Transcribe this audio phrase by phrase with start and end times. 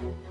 [0.00, 0.29] Thank you.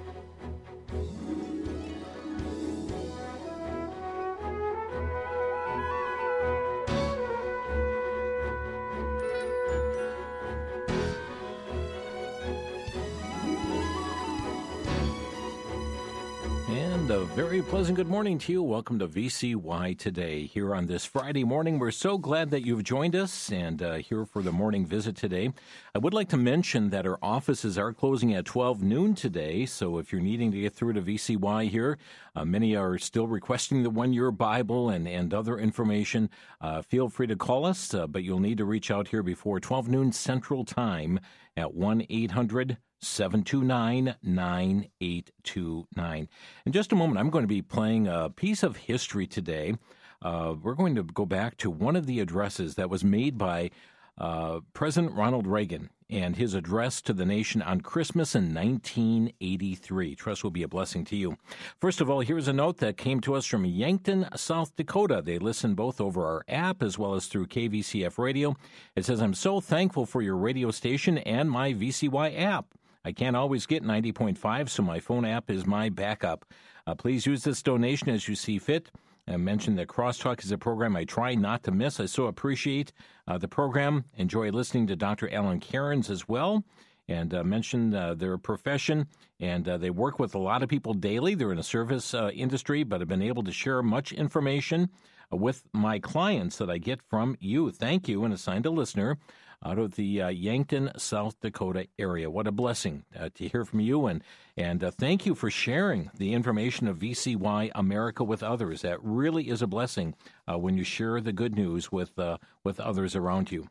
[17.12, 18.62] A very pleasant good morning to you.
[18.62, 20.46] Welcome to VCY today.
[20.46, 24.26] Here on this Friday morning, we're so glad that you've joined us and uh, here
[24.26, 25.52] for the morning visit today.
[25.96, 29.66] I would like to mention that our offices are closing at 12 noon today.
[29.66, 31.98] So if you're needing to get through to VCY here,
[32.36, 36.30] uh, many are still requesting the one year Bible and, and other information.
[36.62, 39.60] Uh, feel free to call us, uh, but you'll need to reach out here before
[39.60, 41.20] 12 noon Central Time
[41.58, 46.30] at 1 800 729 9829.
[46.66, 49.76] In just a moment, I'm going to be playing a piece of history today.
[50.22, 53.72] Uh, we're going to go back to one of the addresses that was made by
[54.18, 60.16] uh, President Ronald Reagan and his address to the nation on Christmas in 1983.
[60.16, 61.38] Trust will be a blessing to you.
[61.80, 65.22] First of all, here's a note that came to us from Yankton, South Dakota.
[65.24, 68.56] They listen both over our app as well as through KVCF radio.
[68.96, 72.66] It says, I'm so thankful for your radio station and my VCY app.
[73.06, 76.46] I can't always get 90.5, so my phone app is my backup.
[76.86, 78.92] Uh, please use this donation as you see fit.
[79.28, 82.00] I mentioned that Crosstalk is a program I try not to miss.
[82.00, 82.92] I so appreciate
[83.28, 84.06] uh, the program.
[84.18, 85.32] Enjoy listening to Dr.
[85.32, 86.64] Alan Cairns as well.
[87.08, 89.08] And uh, mentioned uh, their profession,
[89.40, 91.34] and uh, they work with a lot of people daily.
[91.34, 94.90] They're in a service uh, industry, but have been able to share much information
[95.34, 97.72] uh, with my clients that I get from you.
[97.72, 99.18] Thank you, and assigned a listener
[99.64, 102.30] out of the uh, Yankton, South Dakota area.
[102.30, 104.24] What a blessing uh, to hear from you, and
[104.56, 108.82] and uh, thank you for sharing the information of VCY America with others.
[108.82, 110.16] That really is a blessing
[110.50, 113.68] uh, when you share the good news with uh, with others around you.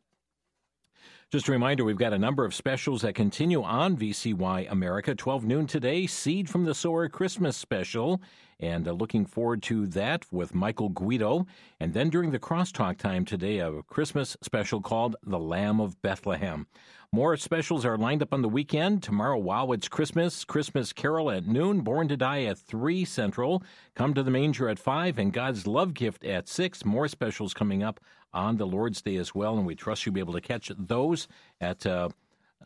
[1.30, 5.14] Just a reminder, we've got a number of specials that continue on VCY America.
[5.14, 8.22] 12 noon today, Seed from the Sower Christmas special
[8.60, 11.46] and uh, looking forward to that with Michael Guido.
[11.78, 16.66] And then during the crosstalk time today, a Christmas special called The Lamb of Bethlehem.
[17.10, 19.02] More specials are lined up on the weekend.
[19.02, 20.44] Tomorrow, wow, it's Christmas.
[20.44, 23.62] Christmas Carol at noon, Born to Die at 3 Central.
[23.94, 26.84] Come to the Manger at 5, and God's Love Gift at 6.
[26.84, 27.98] More specials coming up
[28.34, 31.28] on the Lord's Day as well, and we trust you'll be able to catch those
[31.62, 32.10] at uh,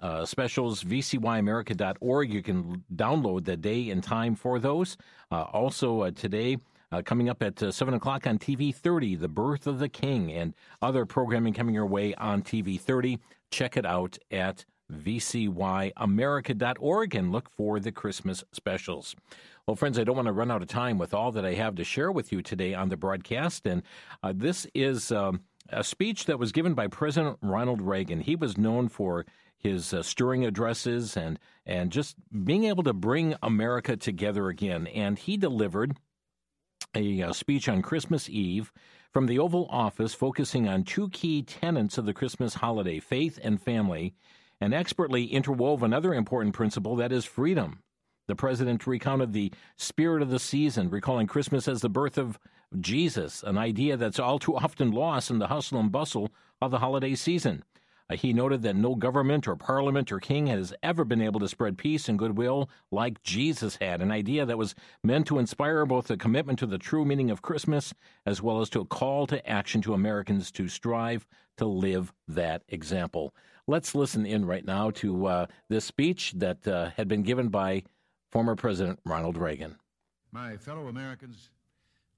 [0.00, 2.32] uh, specials, vcyamerica.org.
[2.32, 4.96] You can download the day and time for those.
[5.30, 6.56] Uh, also, uh, today,
[6.90, 10.32] uh, coming up at uh, 7 o'clock on TV 30, The Birth of the King,
[10.32, 13.18] and other programming coming your way on TV 30.
[13.50, 19.16] Check it out at vcyamerica.org and look for the Christmas specials.
[19.66, 21.76] Well, friends, I don't want to run out of time with all that I have
[21.76, 23.66] to share with you today on the broadcast.
[23.66, 23.82] And
[24.22, 28.20] uh, this is um, a speech that was given by President Ronald Reagan.
[28.20, 29.24] He was known for
[29.62, 34.88] his uh, stirring addresses and and just being able to bring America together again.
[34.88, 35.96] And he delivered
[36.94, 38.72] a, uh, speech on Christmas Eve
[39.12, 43.62] from the Oval Office, focusing on two key tenets of the Christmas holiday: faith and
[43.62, 44.14] family,
[44.60, 47.82] and expertly interwove another important principle that is freedom.
[48.28, 52.38] The president recounted the spirit of the season, recalling Christmas as the birth of
[52.80, 56.30] Jesus, an idea that's all too often lost in the hustle and bustle
[56.60, 57.62] of the holiday season.
[58.12, 61.48] Uh, he noted that no government or parliament or king has ever been able to
[61.48, 66.10] spread peace and goodwill like Jesus had, an idea that was meant to inspire both
[66.10, 67.94] a commitment to the true meaning of Christmas
[68.26, 72.62] as well as to a call to action to Americans to strive to live that
[72.68, 73.34] example.
[73.66, 77.82] Let's listen in right now to uh, this speech that uh, had been given by
[78.30, 79.76] former President Ronald Reagan.
[80.32, 81.48] My fellow Americans,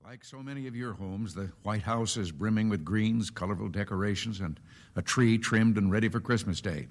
[0.05, 4.39] like so many of your homes, the White House is brimming with greens, colorful decorations,
[4.41, 4.61] and
[4.97, 6.89] a tree trimmed and ready for Christmas Day.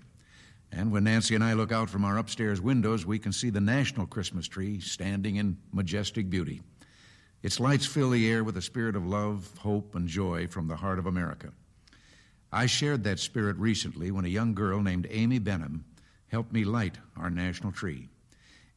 [0.72, 3.62] And when Nancy and I look out from our upstairs windows, we can see the
[3.62, 6.64] national Christmas tree standing in majestic beauty.
[7.44, 10.78] Its lights fill the air with a spirit of love, hope, and joy from the
[10.78, 11.52] heart of America.
[12.52, 15.86] I shared that spirit recently when a young girl named Amy Benham
[16.30, 18.10] helped me light our national tree.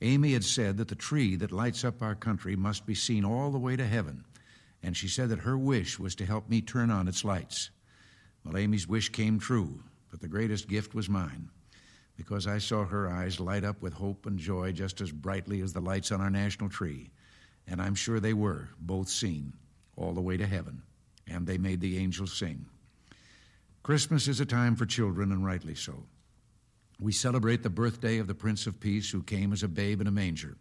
[0.02, 3.50] Amy had said that the tree that lights up our country must be seen all
[3.50, 4.24] the way to heaven,
[4.82, 7.71] and she said that her wish was to help me turn on its lights.
[8.44, 11.48] Well, Amy's wish came true, but the greatest gift was mine,
[12.16, 15.72] because I saw her eyes light up with hope and joy just as brightly as
[15.72, 17.10] the lights on our national tree,
[17.66, 19.54] and I'm sure they were both seen
[19.97, 20.82] all the way to heaven,
[21.26, 22.66] and they made the angels sing.
[23.82, 26.04] Christmas is a time for children, and rightly so.
[26.98, 30.07] We celebrate the birthday of the Prince of Peace who came as a babe in
[30.07, 30.57] a manger.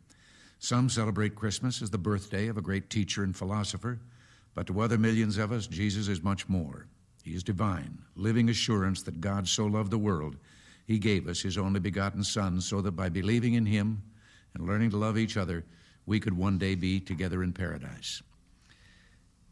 [0.59, 3.99] Some celebrate Christmas as the birthday of a great teacher and philosopher,
[4.53, 6.87] but to other millions of us, Jesus is much more.
[7.23, 10.37] He is divine, living assurance that God so loved the world,
[10.85, 14.03] he gave us his only begotten Son, so that by believing in him
[14.53, 15.63] and learning to love each other,
[16.05, 18.21] we could one day be together in paradise.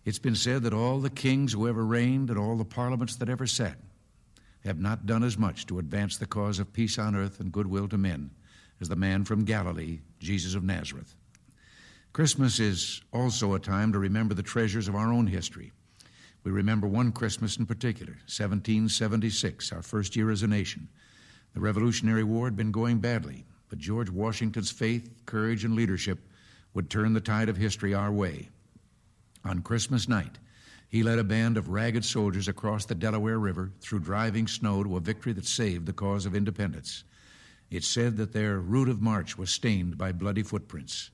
[0.05, 3.29] It's been said that all the kings who ever reigned and all the parliaments that
[3.29, 3.77] ever sat
[4.65, 7.87] have not done as much to advance the cause of peace on earth and goodwill
[7.89, 8.31] to men
[8.79, 11.15] as the man from Galilee, Jesus of Nazareth.
[12.13, 15.71] Christmas is also a time to remember the treasures of our own history.
[16.43, 20.89] We remember one Christmas in particular, 1776, our first year as a nation.
[21.53, 26.19] The Revolutionary War had been going badly, but George Washington's faith, courage, and leadership
[26.73, 28.49] would turn the tide of history our way.
[29.45, 30.37] On Christmas night,
[30.93, 34.95] he led a band of ragged soldiers across the Delaware River through driving snow to
[34.95, 37.03] a victory that saved the cause of independence.
[37.71, 41.09] It's said that their route of march was stained by bloody footprints,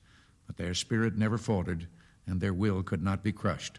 [0.46, 1.88] but their spirit never faltered
[2.26, 3.78] and their will could not be crushed.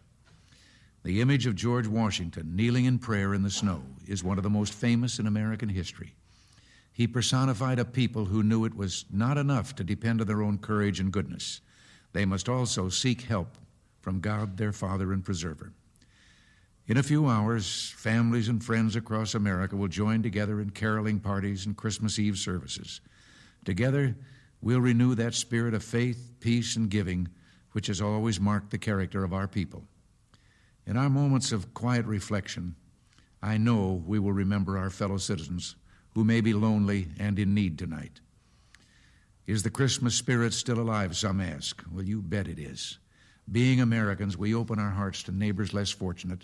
[1.03, 4.50] The image of George Washington kneeling in prayer in the snow is one of the
[4.50, 6.15] most famous in American history.
[6.92, 10.57] He personified a people who knew it was not enough to depend on their own
[10.57, 11.62] courage and goodness.
[12.13, 13.56] They must also seek help
[14.00, 15.74] from God, their Father and Preserver.
[16.92, 21.66] In a few hours, families and friends across America will join together in caroling parties
[21.66, 23.00] and Christmas Eve services.
[23.64, 24.14] Together,
[24.60, 27.30] we'll renew that spirit of faith, peace, and giving
[27.72, 29.86] which has always marked the character of our people.
[30.86, 32.76] In our moments of quiet reflection,
[33.42, 35.78] I know we will remember our fellow citizens
[36.14, 38.20] who may be lonely and in need tonight.
[39.48, 41.82] Is the Christmas spirit still alive, some ask?
[41.90, 42.98] Well, you bet it is.
[43.50, 46.44] Being Americans, we open our hearts to neighbors less fortunate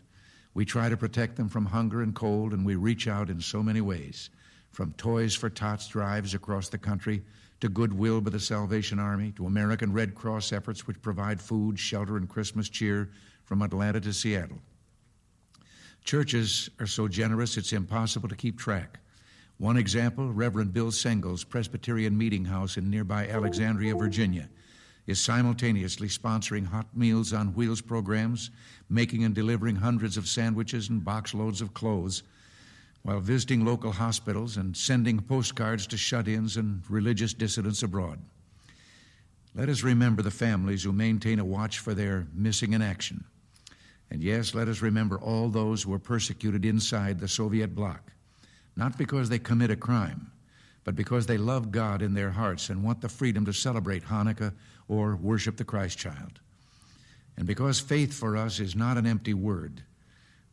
[0.57, 3.61] we try to protect them from hunger and cold, and we reach out in so
[3.61, 4.31] many ways
[4.71, 7.21] from Toys for Tots drives across the country
[7.59, 12.17] to Goodwill by the Salvation Army to American Red Cross efforts which provide food, shelter,
[12.17, 13.11] and Christmas cheer
[13.43, 14.57] from Atlanta to Seattle.
[16.03, 18.99] Churches are so generous it's impossible to keep track.
[19.59, 24.49] One example Reverend Bill Sengel's Presbyterian Meeting House in nearby Alexandria, Virginia
[25.07, 28.51] is simultaneously sponsoring Hot Meals on Wheels programs,
[28.89, 32.23] making and delivering hundreds of sandwiches and box loads of clothes,
[33.03, 38.19] while visiting local hospitals and sending postcards to shut ins and religious dissidents abroad.
[39.55, 43.23] Let us remember the families who maintain a watch for their missing in action.
[44.11, 48.11] And yes, let us remember all those who were persecuted inside the Soviet bloc,
[48.75, 50.31] not because they commit a crime,
[50.83, 54.53] but because they love God in their hearts and want the freedom to celebrate Hanukkah
[54.87, 56.39] or worship the Christ child.
[57.37, 59.83] And because faith for us is not an empty word,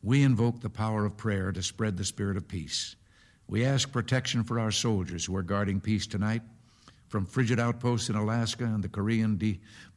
[0.02, 2.96] we invoke the power of prayer to spread the spirit of peace.
[3.48, 6.42] We ask protection for our soldiers who are guarding peace tonight,
[7.08, 9.38] from frigid outposts in Alaska and the Korean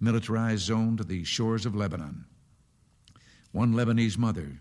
[0.02, 2.26] demilitarized zone to the shores of Lebanon.
[3.52, 4.60] One Lebanese mother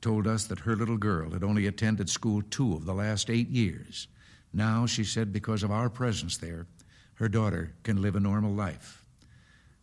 [0.00, 3.48] told us that her little girl had only attended school two of the last eight
[3.48, 4.06] years.
[4.52, 6.66] Now, she said, because of our presence there,
[7.14, 9.04] her daughter can live a normal life.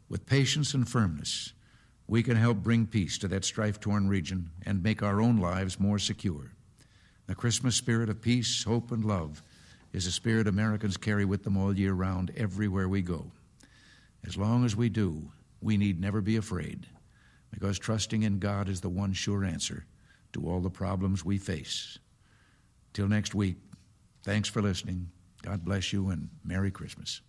[0.10, 1.54] With patience and firmness,
[2.08, 5.80] we can help bring peace to that strife torn region and make our own lives
[5.80, 6.52] more secure.
[7.28, 9.42] The Christmas spirit of peace, hope, and love
[9.94, 13.32] is a spirit Americans carry with them all year round everywhere we go.
[14.26, 15.32] As long as we do,
[15.62, 16.88] we need never be afraid,
[17.50, 19.86] because trusting in God is the one sure answer
[20.34, 21.98] to all the problems we face.
[22.94, 23.58] Till next week,
[24.24, 25.12] thanks for listening.
[25.42, 27.22] God bless you and Merry Christmas.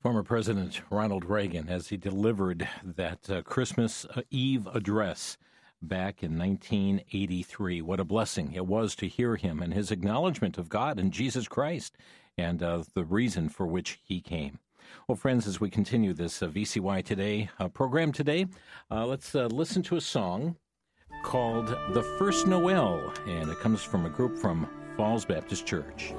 [0.00, 5.38] Former President Ronald Reagan, as he delivered that uh, Christmas uh, Eve address
[5.80, 7.82] back in 1983.
[7.82, 11.48] What a blessing it was to hear him and his acknowledgement of God and Jesus
[11.48, 11.96] Christ
[12.38, 14.58] and uh, the reason for which he came.
[15.08, 18.46] Well, friends, as we continue this uh, VCY Today uh, program today,
[18.90, 20.56] uh, let's listen to a song
[21.24, 26.12] called The First Noel, and it comes from a group from Falls Baptist Church.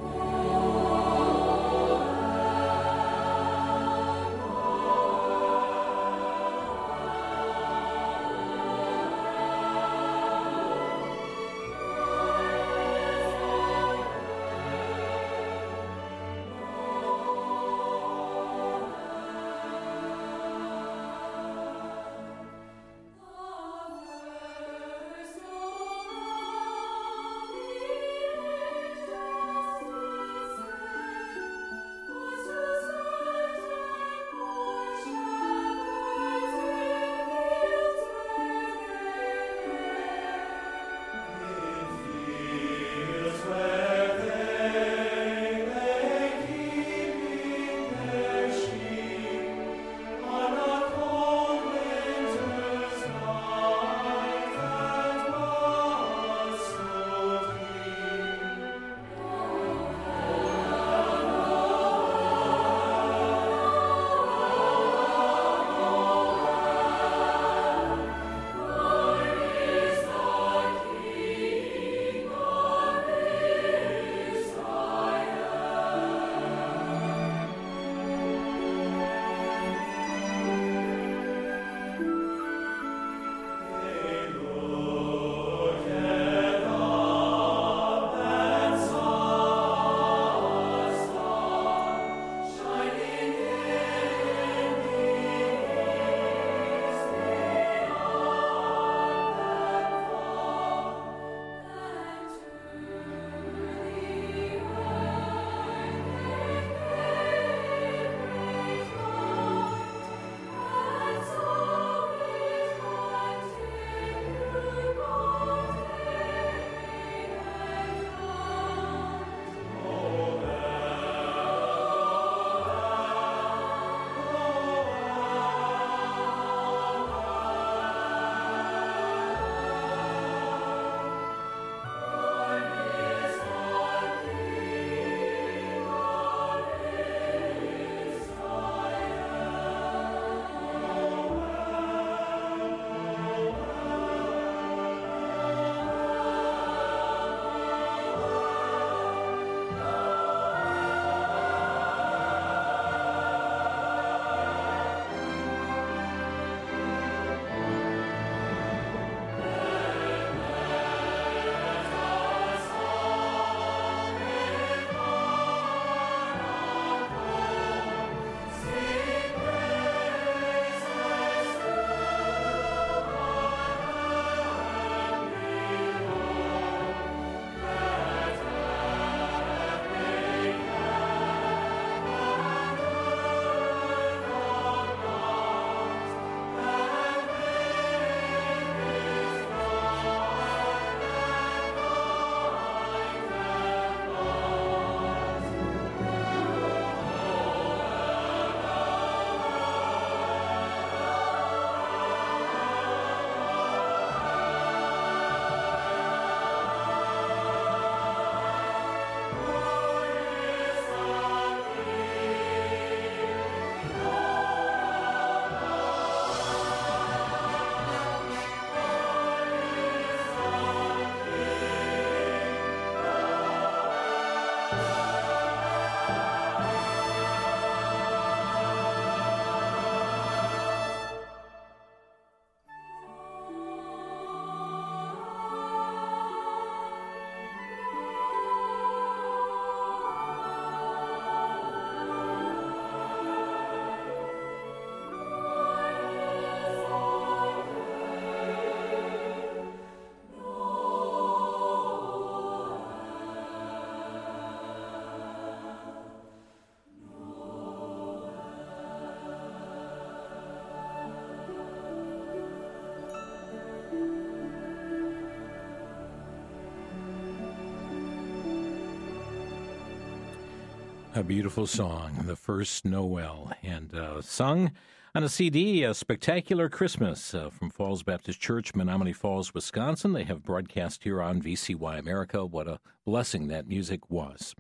[271.16, 274.72] A beautiful song, the first Noel, and uh, sung
[275.14, 280.14] on a CD, A Spectacular Christmas uh, from Falls Baptist Church, Menomonee Falls, Wisconsin.
[280.14, 282.44] They have broadcast here on VCY America.
[282.44, 284.56] What a blessing that music was.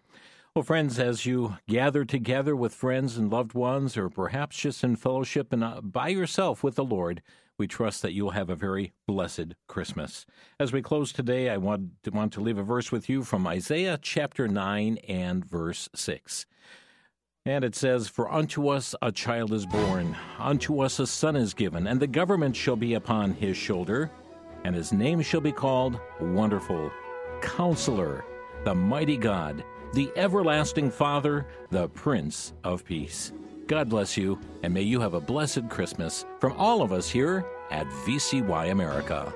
[0.53, 4.95] Well, friends, as you gather together with friends and loved ones, or perhaps just in
[4.95, 7.23] fellowship and uh, by yourself with the Lord,
[7.57, 10.25] we trust that you'll have a very blessed Christmas.
[10.59, 13.45] As we close today, I want to, want to leave a verse with you from
[13.47, 16.45] Isaiah chapter 9 and verse 6.
[17.45, 21.53] And it says, For unto us a child is born, unto us a son is
[21.53, 24.09] given, and the government shall be upon his shoulder,
[24.63, 26.89] and his name shall be called Wonderful,
[27.41, 28.23] Counselor,
[28.63, 33.33] the Mighty God, the Everlasting Father, the Prince of Peace.
[33.67, 37.45] God bless you, and may you have a blessed Christmas from all of us here
[37.71, 39.33] at VCY America.